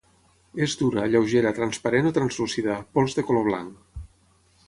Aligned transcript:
És 0.67 0.73
dura, 0.79 1.03
lleugera, 1.15 1.51
transparent 1.59 2.09
o 2.11 2.15
translúcida; 2.17 2.79
pols 2.97 3.17
de 3.19 3.27
color 3.31 3.47
blanc. 3.51 4.03